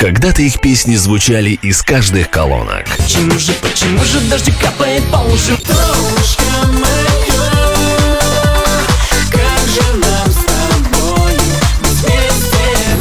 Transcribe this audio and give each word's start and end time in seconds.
Когда-то 0.00 0.40
их 0.40 0.62
песни 0.62 0.96
звучали 0.96 1.50
из 1.50 1.82
каждых 1.82 2.30
колонок. 2.30 2.86
Почему 2.96 3.38
же, 3.38 3.52
почему 3.60 4.02
же 4.02 4.18
дождь 4.30 4.50
капает 4.58 5.02
по 5.12 5.18
ушам? 5.18 5.58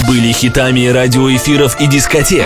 Были 0.10 0.34
хитами 0.34 0.88
радиоэфиров 0.88 1.80
и 1.80 1.88
дискотек. 1.88 2.46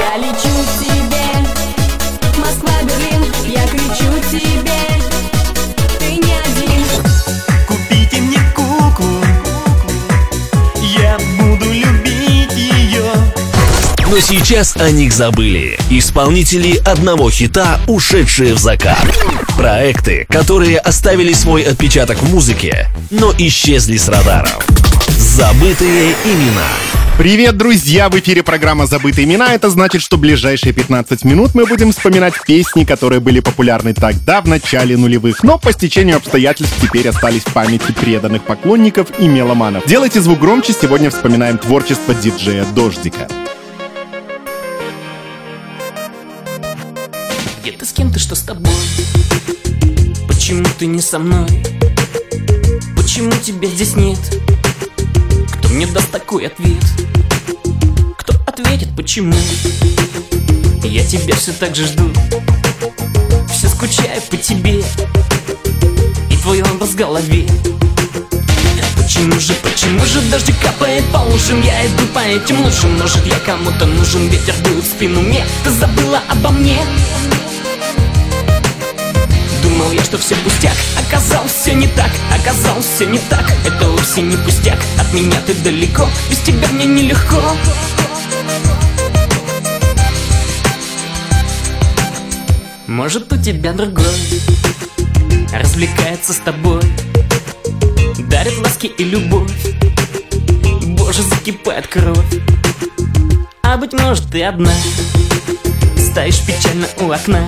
Сейчас 14.53 14.77
о 14.77 14.91
них 14.91 15.13
забыли. 15.13 15.79
Исполнители 15.89 16.77
одного 16.85 17.31
хита, 17.31 17.79
ушедшие 17.87 18.53
в 18.53 18.59
закат. 18.59 19.03
Проекты, 19.57 20.27
которые 20.29 20.77
оставили 20.77 21.33
свой 21.33 21.63
отпечаток 21.63 22.19
в 22.19 22.31
музыке, 22.31 22.87
но 23.09 23.33
исчезли 23.35 23.97
с 23.97 24.07
радаров. 24.07 24.63
Забытые 25.17 26.13
имена. 26.23 26.67
Привет, 27.17 27.57
друзья! 27.57 28.09
В 28.09 28.19
эфире 28.19 28.43
программа 28.43 28.85
«Забытые 28.85 29.25
имена». 29.25 29.51
Это 29.55 29.71
значит, 29.71 30.03
что 30.03 30.17
ближайшие 30.17 30.71
15 30.71 31.25
минут 31.25 31.55
мы 31.55 31.65
будем 31.65 31.91
вспоминать 31.91 32.35
песни, 32.45 32.83
которые 32.83 33.21
были 33.21 33.39
популярны 33.39 33.95
тогда, 33.95 34.39
в 34.41 34.47
начале 34.47 34.95
нулевых, 34.97 35.43
но 35.43 35.57
по 35.57 35.73
стечению 35.73 36.17
обстоятельств 36.17 36.75
теперь 36.79 37.09
остались 37.09 37.41
в 37.41 37.53
памяти 37.53 37.91
преданных 37.91 38.43
поклонников 38.43 39.07
и 39.17 39.27
меломанов. 39.27 39.87
Делайте 39.87 40.21
звук 40.21 40.39
громче, 40.39 40.73
сегодня 40.79 41.09
вспоминаем 41.09 41.57
творчество 41.57 42.13
диджея 42.13 42.65
Дождика. 42.75 43.27
Где 47.63 47.71
ты 47.71 47.85
с 47.85 47.93
кем 47.93 48.11
ты, 48.11 48.19
что 48.19 48.35
с 48.35 48.41
тобой? 48.41 48.73
Почему 50.27 50.65
ты 50.77 50.85
не 50.85 50.99
со 50.99 51.17
мной? 51.17 51.47
Почему 52.93 53.31
тебя 53.41 53.69
здесь 53.69 53.95
нет? 53.95 54.19
Кто 55.49 55.69
мне 55.69 55.87
даст 55.87 56.11
такой 56.11 56.47
ответ? 56.47 56.83
Кто 58.17 58.33
ответит 58.47 58.89
почему? 58.97 59.33
Я 60.83 61.05
тебя 61.05 61.35
все 61.37 61.53
так 61.53 61.73
же 61.73 61.87
жду 61.87 62.11
Все 63.49 63.69
скучаю 63.69 64.21
по 64.29 64.35
тебе 64.35 64.83
И 66.29 66.35
твой 66.41 66.61
образ 66.63 66.89
в 66.89 66.95
голове 66.97 67.47
Почему 68.97 69.39
же, 69.39 69.53
почему 69.63 70.05
же 70.05 70.19
дождь 70.29 70.51
капает 70.61 71.05
по 71.13 71.19
ушам 71.19 71.61
Я 71.61 71.85
иду 71.85 72.07
по 72.13 72.19
этим 72.19 72.61
лучшим 72.61 72.99
Может 72.99 73.25
я 73.25 73.39
кому-то 73.45 73.85
нужен 73.85 74.27
Ветер 74.27 74.53
дует 74.65 74.83
в 74.83 74.87
спину 74.87 75.21
мне 75.21 75.45
Ты 75.63 75.69
забыла 75.69 76.21
обо 76.29 76.49
мне 76.49 76.81
Думал 79.83 79.95
я, 79.95 80.03
что 80.03 80.17
все 80.17 80.35
пустяк. 80.37 80.73
Оказалось 80.97 81.51
все 81.51 81.73
не 81.73 81.87
так 81.87 82.09
Оказалось 82.33 82.85
все 82.85 83.05
не 83.05 83.19
так. 83.29 83.51
Это 83.65 83.89
вовсе 83.89 84.21
не 84.21 84.37
пустяк 84.37 84.79
От 84.97 85.13
меня 85.13 85.35
ты 85.45 85.53
далеко. 85.55 86.07
Без 86.29 86.37
тебя 86.39 86.69
мне 86.69 86.85
нелегко. 86.85 87.41
Может 92.87 93.33
у 93.33 93.37
тебя 93.37 93.73
другой 93.73 94.05
Развлекается 95.51 96.31
с 96.31 96.37
тобой 96.37 96.81
Дарит 98.29 98.57
ласки 98.59 98.87
и 98.87 99.03
любовь 99.03 99.51
Боже, 100.97 101.23
закипает 101.23 101.87
кровь. 101.87 102.17
А 103.63 103.75
быть 103.77 103.93
может 103.93 104.29
ты 104.29 104.43
одна 104.43 104.71
Стоишь 105.97 106.39
печально 106.45 106.87
у 107.01 107.11
окна 107.11 107.45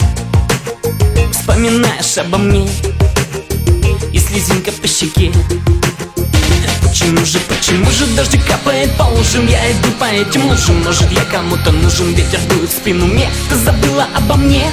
Вспоминаешь 1.47 2.17
обо 2.17 2.39
мне. 2.39 2.67
И 4.11 4.17
слезинка 4.17 4.71
по 4.71 4.87
щеке. 4.87 5.31
Почему 6.81 7.23
же, 7.23 7.37
почему 7.41 7.85
же 7.91 8.07
дождь 8.15 8.39
капает 8.47 8.91
по 8.97 9.03
ушам 9.03 9.45
Я 9.45 9.71
иду 9.71 9.91
по 9.99 10.05
этим 10.05 10.47
лужам. 10.47 10.83
Может 10.83 11.11
я 11.11 11.23
кому-то 11.25 11.71
нужен? 11.71 12.15
Ветер 12.15 12.39
дует 12.49 12.71
в 12.71 12.75
спину 12.75 13.05
мне. 13.05 13.29
Ты 13.47 13.57
забыла 13.57 14.07
обо 14.15 14.37
мне. 14.37 14.71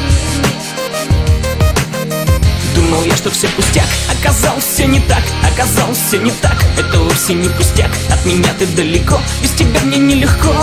Думал 2.75 3.05
я, 3.05 3.17
что 3.19 3.31
все 3.31 3.49
пустяк. 3.49 3.87
Оказалось 4.19 4.65
все 4.65 4.87
не 4.87 5.01
так 5.01 5.23
Оказалось 5.53 5.99
все 6.09 6.17
не 6.17 6.31
так. 6.31 6.57
Это 6.79 6.99
вовсе 7.01 7.35
не 7.35 7.51
пустяк. 7.51 7.91
От 8.09 8.25
меня 8.25 8.49
ты 8.59 8.67
далеко. 8.67 9.21
Без 9.43 9.51
тебя 9.51 9.81
мне 9.83 9.99
нелегко. 9.99 10.55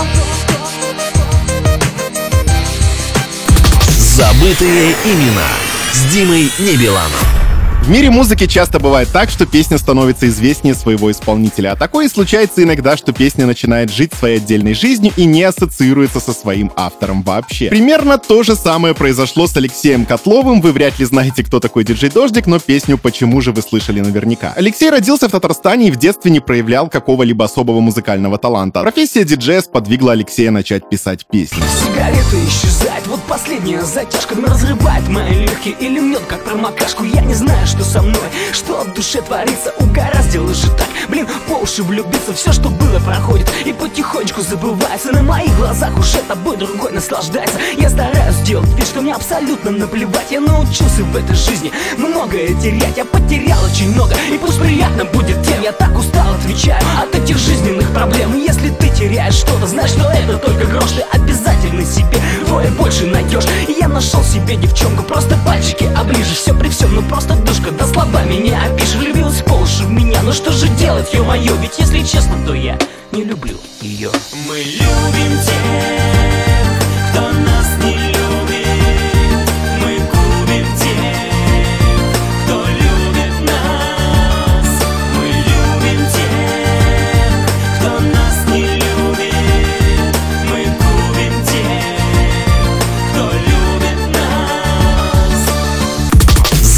Забытые 4.16 4.96
имена. 5.04 5.69
С 5.92 6.04
Димой 6.12 6.52
Небеланом. 6.58 7.29
В 7.82 7.92
мире 7.92 8.10
музыки 8.10 8.46
часто 8.46 8.78
бывает 8.78 9.08
так, 9.10 9.30
что 9.30 9.46
песня 9.46 9.76
становится 9.78 10.28
известнее 10.28 10.74
своего 10.74 11.10
исполнителя. 11.10 11.72
А 11.72 11.76
такое 11.76 12.06
и 12.06 12.08
случается 12.08 12.62
иногда, 12.62 12.96
что 12.96 13.12
песня 13.12 13.46
начинает 13.46 13.90
жить 13.90 14.12
своей 14.12 14.36
отдельной 14.36 14.74
жизнью 14.74 15.12
и 15.16 15.24
не 15.24 15.42
ассоциируется 15.42 16.20
со 16.20 16.32
своим 16.32 16.70
автором 16.76 17.22
вообще. 17.22 17.68
Примерно 17.68 18.18
то 18.18 18.42
же 18.42 18.54
самое 18.54 18.94
произошло 18.94 19.46
с 19.46 19.56
Алексеем 19.56 20.04
Котловым. 20.04 20.60
Вы 20.60 20.72
вряд 20.72 20.98
ли 21.00 21.04
знаете, 21.06 21.42
кто 21.42 21.58
такой 21.58 21.84
диджей 21.84 22.10
Дождик, 22.10 22.46
но 22.46 22.60
песню 22.60 22.98
«Почему 22.98 23.40
же» 23.40 23.50
вы 23.50 23.62
слышали 23.62 24.00
наверняка. 24.00 24.52
Алексей 24.56 24.90
родился 24.90 25.28
в 25.28 25.32
Татарстане 25.32 25.88
и 25.88 25.90
в 25.90 25.96
детстве 25.96 26.30
не 26.30 26.40
проявлял 26.40 26.88
какого-либо 26.88 27.46
особого 27.46 27.80
музыкального 27.80 28.38
таланта. 28.38 28.82
Профессия 28.82 29.24
диджея 29.24 29.62
сподвигла 29.62 30.12
Алексея 30.12 30.50
начать 30.50 30.88
писать 30.88 31.26
песни. 31.26 31.62
Сигарета 31.84 32.46
исчезает, 32.46 33.06
вот 33.06 33.20
последняя 33.22 33.82
затяжка 33.82 34.36
разрывает 34.36 35.08
мои 35.08 35.40
легкие 35.40 35.74
или 35.80 35.98
мед, 35.98 36.22
как 36.28 36.44
промокашку 36.44 37.04
Я 37.04 37.22
не 37.22 37.34
знаю, 37.34 37.66
что 37.70 37.84
со 37.84 38.02
мной, 38.02 38.28
что 38.52 38.84
в 38.84 38.94
душе 38.94 39.22
творится 39.22 39.72
Угораздило 39.78 40.52
же 40.52 40.68
так, 40.70 40.88
блин, 41.08 41.26
по 41.48 41.54
уши 41.54 41.82
влюбиться 41.82 42.32
Все, 42.34 42.52
что 42.52 42.68
было, 42.68 42.98
проходит. 42.98 43.48
И 43.64 43.72
потихонечку 43.72 44.42
забывается 44.42 45.12
На 45.12 45.22
моих 45.22 45.56
глазах 45.56 45.96
уже 45.96 46.18
тобой 46.30 46.56
другой 46.56 46.92
наслаждается. 46.92 47.58
Я 47.76 47.88
стараюсь 47.88 48.36
сделать 48.36 48.68
вид, 48.74 48.86
что 48.86 49.00
мне 49.00 49.14
абсолютно 49.14 49.70
наплевать. 49.70 50.30
Я 50.30 50.40
научился 50.40 51.02
в 51.02 51.16
этой 51.16 51.34
жизни 51.34 51.72
многое 51.96 52.48
терять 52.60 52.96
Я 52.96 53.04
потерял 53.04 53.62
очень 53.64 53.92
много, 53.92 54.14
и 54.32 54.38
пусть 54.38 54.60
приятно 54.60 55.04
будет 55.04 55.42
тем 55.42 55.62
Я 55.62 55.72
так 55.72 55.96
устал, 55.96 56.29
отвечаю, 56.40 56.82
от 57.02 57.14
этих 57.14 57.38
жизненных 57.38 57.92
проблем. 57.92 58.36
Если 58.36 58.70
ты 58.70 58.88
теряешь 58.88 59.34
что-то, 59.34 59.66
знай, 59.66 59.88
что 59.88 60.02
это 60.10 60.38
только 60.38 60.66
грош 60.66 60.90
Ты 60.92 61.02
обязательно 61.12 61.84
себе 61.84 62.18
двое 62.46 62.70
больше 62.70 63.06
найдешь. 63.06 63.44
Я 63.78 63.88
нашел 63.88 64.22
себе 64.22 64.56
девчонку, 64.56 65.02
просто 65.02 65.36
пальчики 65.44 65.84
оближешь. 65.96 66.38
Все 66.38 66.54
при 66.54 66.68
всем, 66.68 66.94
ну 66.94 67.02
просто 67.02 67.34
душка, 67.36 67.70
да 67.70 67.86
словами 67.86 68.34
не 68.34 68.52
опишешь. 68.52 68.96
Влюбилась 68.96 69.42
по 69.42 69.52
уши 69.54 69.84
в 69.84 69.90
меня, 69.90 70.20
ну 70.22 70.32
что 70.32 70.52
же 70.52 70.68
делать, 70.68 71.12
ё-моё? 71.12 71.54
Ведь 71.56 71.78
если 71.78 72.02
честно, 72.02 72.34
то 72.46 72.54
я 72.54 72.78
не 73.12 73.24
люблю 73.24 73.56
ее 73.80 74.10
Мы 74.48 74.58
любим 74.58 75.38
тех, 75.44 77.10
кто 77.10 77.20
нас 77.20 77.49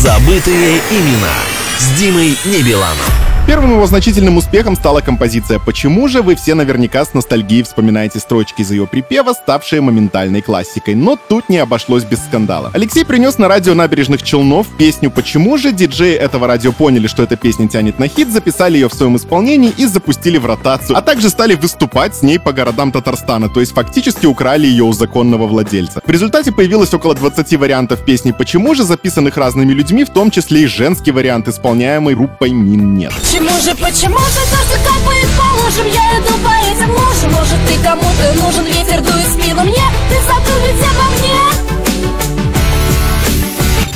Забытые 0.02 0.80
имена. 0.90 1.32
С 1.78 1.92
Димой 1.96 2.36
Небеланом. 2.46 3.11
Первым 3.44 3.72
его 3.72 3.86
значительным 3.86 4.36
успехом 4.36 4.76
стала 4.76 5.00
композиция 5.00 5.58
«Почему 5.58 6.06
же?» 6.06 6.22
Вы 6.22 6.36
все 6.36 6.54
наверняка 6.54 7.04
с 7.04 7.12
ностальгией 7.12 7.64
вспоминаете 7.64 8.20
строчки 8.20 8.62
из 8.62 8.70
ее 8.70 8.86
припева, 8.86 9.32
ставшие 9.32 9.80
моментальной 9.80 10.42
классикой. 10.42 10.94
Но 10.94 11.16
тут 11.16 11.48
не 11.48 11.58
обошлось 11.58 12.04
без 12.04 12.18
скандала. 12.18 12.70
Алексей 12.72 13.04
принес 13.04 13.38
на 13.38 13.48
радио 13.48 13.74
набережных 13.74 14.22
Челнов 14.22 14.68
песню 14.78 15.10
«Почему 15.10 15.58
же?» 15.58 15.72
Диджеи 15.72 16.14
этого 16.14 16.46
радио 16.46 16.70
поняли, 16.72 17.08
что 17.08 17.24
эта 17.24 17.36
песня 17.36 17.68
тянет 17.68 17.98
на 17.98 18.06
хит, 18.06 18.28
записали 18.28 18.74
ее 18.74 18.88
в 18.88 18.94
своем 18.94 19.16
исполнении 19.16 19.72
и 19.76 19.86
запустили 19.86 20.38
в 20.38 20.46
ротацию, 20.46 20.96
а 20.96 21.02
также 21.02 21.28
стали 21.28 21.54
выступать 21.54 22.14
с 22.14 22.22
ней 22.22 22.38
по 22.38 22.52
городам 22.52 22.92
Татарстана, 22.92 23.48
то 23.48 23.58
есть 23.58 23.72
фактически 23.72 24.26
украли 24.26 24.68
ее 24.68 24.84
у 24.84 24.92
законного 24.92 25.48
владельца. 25.48 26.00
В 26.06 26.10
результате 26.10 26.52
появилось 26.52 26.94
около 26.94 27.16
20 27.16 27.56
вариантов 27.56 28.04
песни 28.04 28.30
«Почему 28.30 28.76
же?», 28.76 28.84
записанных 28.84 29.36
разными 29.36 29.72
людьми, 29.72 30.04
в 30.04 30.10
том 30.10 30.30
числе 30.30 30.62
и 30.62 30.66
женский 30.66 31.10
вариант, 31.10 31.48
исполняемый 31.48 32.14
группой 32.14 32.50
Мин 32.50 32.94
Нет. 32.94 33.12
Почему 33.42 33.60
же, 33.60 33.74
почему 33.74 34.18
же 34.18 34.40
дождь 34.52 34.84
капает 34.86 35.28
по 35.36 35.42
лужам 35.60 35.86
Я 35.88 36.18
иду 36.20 36.32
по 36.44 36.52
этим 36.70 36.90
лужам. 36.92 37.32
Может 37.32 37.58
ты 37.66 37.76
кому-то 37.82 38.32
нужен? 38.40 38.64
Ветер 38.66 39.00
дует 39.00 39.26
спину 39.32 39.64
мне 39.64 39.91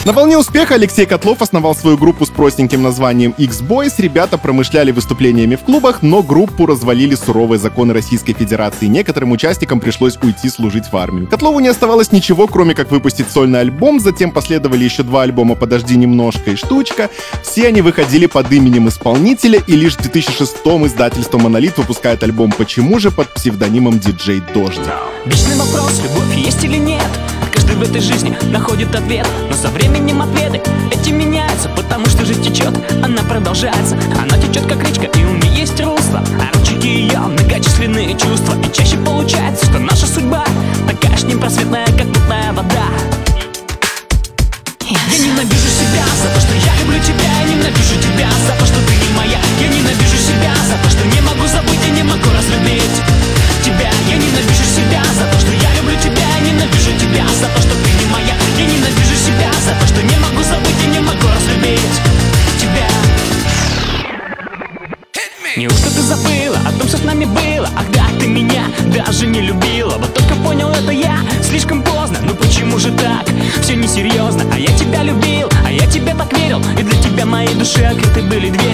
На 0.07 0.13
волне 0.13 0.39
успеха 0.39 0.77
Алексей 0.77 1.05
Котлов 1.05 1.43
основал 1.43 1.75
свою 1.75 1.99
группу 1.99 2.25
с 2.25 2.31
простеньким 2.31 2.81
названием 2.81 3.35
X-Boys. 3.37 3.95
Ребята 3.99 4.39
промышляли 4.39 4.93
выступлениями 4.93 5.57
в 5.57 5.63
клубах, 5.63 6.01
но 6.01 6.23
группу 6.23 6.65
развалили 6.65 7.17
суровые 7.17 7.59
законы 7.59 7.93
Российской 7.93 8.33
Федерации. 8.33 8.87
Некоторым 8.87 9.33
участникам 9.33 9.81
пришлось 9.81 10.17
уйти 10.23 10.49
служить 10.49 10.93
в 10.93 10.97
армию. 10.97 11.27
Котлову 11.27 11.59
не 11.59 11.67
оставалось 11.67 12.13
ничего, 12.13 12.47
кроме 12.47 12.77
как 12.77 12.93
выпустить 12.93 13.29
сольный 13.29 13.59
альбом, 13.59 13.99
затем 13.99 14.31
последовали 14.31 14.85
еще 14.85 15.03
два 15.03 15.23
альбома 15.23 15.57
«Подожди 15.57 15.97
немножко» 15.97 16.53
и 16.53 16.55
«Штучка». 16.57 17.11
Все 17.43 17.67
они 17.67 17.83
выходили 17.83 18.27
под 18.27 18.53
именем 18.53 18.87
исполнителя, 18.87 19.61
и 19.67 19.75
лишь 19.75 19.97
в 19.97 20.03
2006 20.03 20.57
издательство 20.87 21.39
«Монолит» 21.39 21.79
выпускает 21.79 22.23
альбом 22.23 22.53
«Почему 22.53 23.01
же» 23.01 23.11
под 23.11 23.35
псевдонимом 23.35 23.99
диджей 23.99 24.41
Дождь. 24.55 24.79
Вечный 25.25 25.57
вопрос, 25.57 26.01
любовь 26.05 26.33
есть 26.37 26.63
или 26.63 26.77
нет 26.77 27.06
в 27.77 27.83
этой 27.83 28.01
жизни 28.01 28.37
находит 28.51 28.95
ответ. 28.95 29.27
Но 29.49 29.57
со 29.57 29.69
временем 29.69 30.23
ответы 30.23 30.63
эти 30.91 31.11
меняются 31.11 31.69
Потому 31.71 32.07
что 32.07 32.25
жизнь 32.25 32.43
течет, 32.43 32.75
она 33.03 33.23
продолжается. 33.23 33.97
Она 34.21 34.39
течет 34.39 34.67
как 34.67 34.83
речка 34.83 35.07
и 35.19 35.25
у 35.25 35.36
несерьезно. 73.87 74.43
А 74.53 74.59
я 74.59 74.77
тебя 74.77 75.05
любил, 75.05 75.49
а 75.65 75.71
я 75.71 75.87
тебе 75.87 76.13
так 76.13 76.33
верил 76.37 76.61
И 76.79 76.83
для 76.83 77.03
тебя 77.03 77.25
моей 77.25 77.55
души 77.55 77.85
открыты 77.85 78.23
были 78.23 78.51
двери 78.51 78.66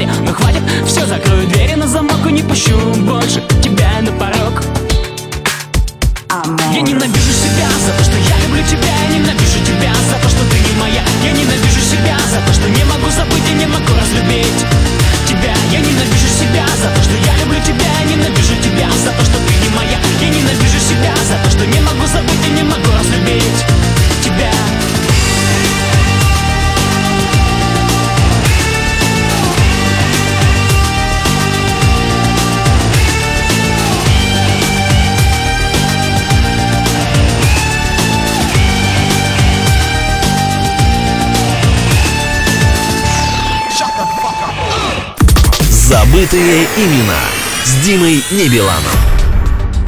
Забытые 46.23 46.69
имена 46.77 47.19
с 47.65 47.85
Димой 47.85 48.23
Небеланом. 48.31 48.93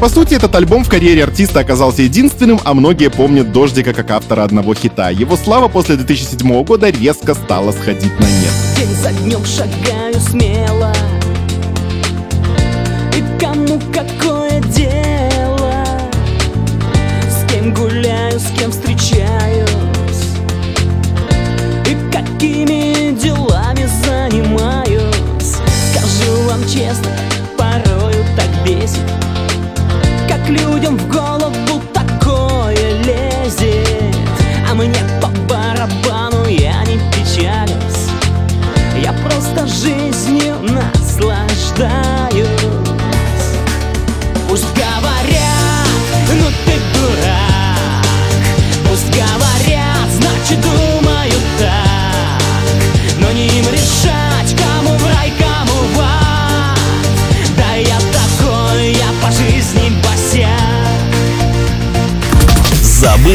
По 0.00 0.08
сути, 0.08 0.34
этот 0.34 0.52
альбом 0.56 0.82
в 0.82 0.88
карьере 0.88 1.22
артиста 1.22 1.60
оказался 1.60 2.02
единственным, 2.02 2.58
а 2.64 2.74
многие 2.74 3.08
помнят 3.08 3.52
Дождика 3.52 3.92
как 3.94 4.10
автора 4.10 4.42
одного 4.42 4.74
хита. 4.74 5.10
Его 5.10 5.36
слава 5.36 5.68
после 5.68 5.94
2007 5.94 6.64
года 6.64 6.90
резко 6.90 7.34
стала 7.34 7.70
сходить 7.70 8.18
на 8.18 8.24
нет. 8.24 8.52
День 8.76 8.96
за 8.96 9.12
днем 9.12 9.44
шагаю 9.44 10.14
смело 10.28 10.92
И 13.16 13.40
кому 13.40 13.78
какое 13.92 14.60
дело 14.60 15.84
С 17.28 17.48
кем 17.52 17.72
гуляю, 17.72 18.40
с 18.40 18.50
кем 18.58 18.72
встречаюсь 18.72 19.68
И 21.86 21.96
какими 22.12 22.83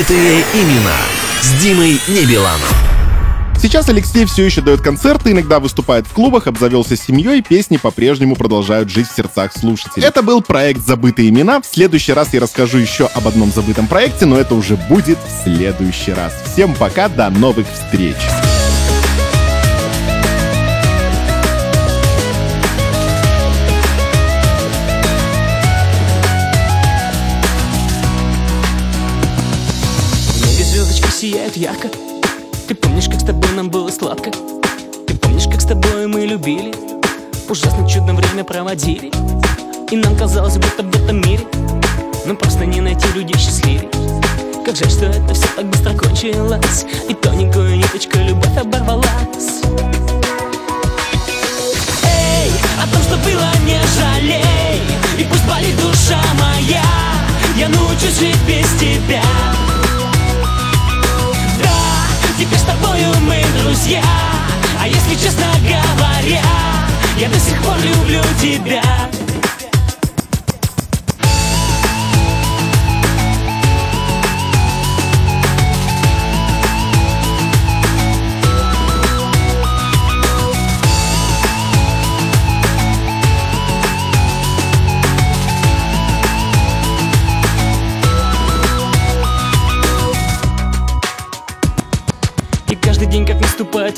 Забытые 0.10 0.44
имена 0.56 0.98
с 1.40 1.62
Димой 1.62 2.00
Небеланом. 2.08 2.60
Сейчас 3.62 3.90
Алексей 3.90 4.26
все 4.26 4.44
еще 4.44 4.62
дает 4.62 4.82
концерты, 4.82 5.34
иногда 5.34 5.60
выступает 5.60 6.08
в 6.08 6.14
клубах, 6.14 6.48
обзавелся 6.48 6.98
семьей, 6.98 7.44
песни 7.44 7.78
по-прежнему 7.78 8.36
продолжают 8.36 8.90
жить 8.90 9.08
в 9.08 9.16
сердцах 9.16 9.54
слушателей. 9.54 10.08
Это 10.08 10.24
был 10.24 10.42
проект 10.42 10.82
«Забытые 10.82 11.30
имена». 11.30 11.62
В 11.62 11.68
следующий 11.68 12.14
раз 12.14 12.34
я 12.34 12.40
расскажу 12.40 12.80
еще 12.80 13.06
об 13.06 13.28
одном 13.28 13.52
забытом 13.52 13.86
проекте, 13.86 14.26
но 14.26 14.40
это 14.40 14.56
уже 14.56 14.78
будет 14.78 15.20
в 15.20 15.44
следующий 15.44 16.14
раз. 16.14 16.34
Всем 16.52 16.74
пока, 16.74 17.08
до 17.08 17.30
новых 17.30 17.68
встреч! 17.72 18.18
Сияют 31.20 31.58
ярко. 31.58 31.90
Ты 32.70 32.76
помнишь, 32.76 33.10
как 33.10 33.20
с 33.20 33.26
тобой 33.26 33.52
нам 33.52 33.70
было 33.70 33.90
сладко? 33.90 34.32
Ты 35.06 35.14
помнишь, 35.16 35.48
как 35.52 35.60
с 35.60 35.66
тобой 35.66 36.08
мы 36.08 36.26
любили? 36.26 36.74
Ужасно 37.50 37.86
чудно 37.90 38.14
время 38.14 38.46
проводили. 38.46 39.12
И 39.92 39.98
нам 39.98 40.16
казалось, 40.16 40.56
будто 40.56 40.82
в 40.82 40.96
этом 40.96 41.20
мире 41.20 41.46
Нам 42.26 42.38
просто 42.38 42.66
не 42.66 42.80
найти 42.80 43.06
людей 43.14 43.38
счастливее. 43.38 43.90
Как 44.66 44.78
жаль, 44.78 44.90
что 44.90 45.08
это 45.08 45.34
все 45.34 45.48
так 45.58 45.66
быстро 45.66 45.94
кончилось 45.94 46.86
И 47.10 47.14
тоненькую 47.14 47.76
ниточкой 47.76 48.24
любовь 48.24 48.56
оборвалась. 48.56 49.60
Эй, 52.06 52.50
о 52.82 52.88
том, 52.94 53.02
что 53.04 53.18
было, 53.18 53.50
не 53.66 53.78
жалей 53.98 54.82
И 55.18 55.26
пусть 55.26 55.46
болит 55.46 55.76
душа 55.82 56.22
моя 56.40 56.84
Я 57.58 57.68
научусь 57.68 58.20
жить 58.20 58.38
без 58.48 58.70
тебя 58.80 59.49
друзья. 63.80 64.04
А 64.82 64.88
если 64.88 65.16
честно 65.16 65.46
говоря 65.62 66.42
Я 67.18 67.30
до 67.30 67.40
сих 67.40 67.62
пор 67.62 67.78
люблю 67.78 68.22
тебя 68.42 68.99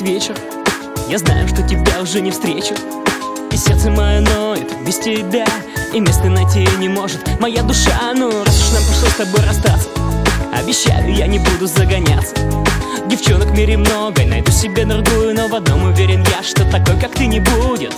вечер. 0.02 0.36
Я 1.08 1.18
знаю, 1.18 1.48
что 1.48 1.62
тебя 1.62 2.00
уже 2.02 2.20
не 2.20 2.30
встречу. 2.30 2.74
И 3.52 3.56
сердце 3.56 3.90
мое 3.90 4.20
ноет 4.20 4.66
без 4.86 4.98
тебя 4.98 5.46
И 5.92 6.00
места 6.00 6.24
найти 6.24 6.66
не 6.78 6.88
может. 6.88 7.20
Моя 7.38 7.62
душа, 7.62 8.12
ну 8.14 8.30
раз 8.44 8.62
уж 8.62 8.72
нам 8.72 8.82
пришлось 8.84 9.12
с 9.12 9.16
тобой 9.16 9.40
расстаться 9.46 9.88
Обещаю, 10.52 11.14
я 11.14 11.26
не 11.26 11.38
буду 11.38 11.66
загоняться. 11.66 12.34
Девчонок 13.06 13.48
в 13.48 13.52
мире 13.52 13.76
много, 13.76 14.24
найду 14.24 14.50
себе 14.50 14.84
другую 14.84 15.34
Но 15.34 15.48
в 15.48 15.54
одном 15.54 15.84
уверен 15.84 16.24
я, 16.30 16.42
что 16.42 16.64
такой, 16.64 16.98
как 16.98 17.12
ты, 17.12 17.26
не 17.26 17.40
будет. 17.40 17.94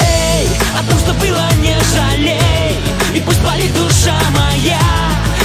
Эй, 0.00 0.48
о 0.74 0.90
том, 0.90 0.98
что 0.98 1.12
было, 1.14 1.46
не 1.62 1.76
жалей 1.94 2.76
И 3.14 3.20
пусть 3.20 3.42
болит 3.42 3.72
душа 3.74 4.18
моя 4.32 4.80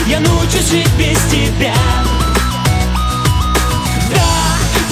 Я 0.08 0.20
научусь 0.20 0.70
жить 0.70 0.90
без 0.98 1.20
тебя 1.32 1.74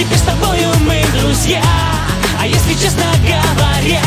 Теперь 0.09 0.17
с 0.17 0.21
тобою 0.23 0.69
мы 0.87 1.03
друзья. 1.21 1.61
А 2.41 2.47
если 2.47 2.73
честно 2.73 3.03
говоря 3.21 4.01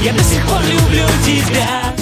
Я 0.00 0.12
до 0.12 0.22
сих 0.22 0.46
пор 0.46 0.60
люблю 0.62 1.06
тебя 1.24 1.92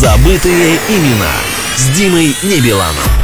Забытые 0.00 0.80
имена 0.88 1.30
с 1.76 1.90
Димой 1.94 2.34
Небеланом. 2.42 3.19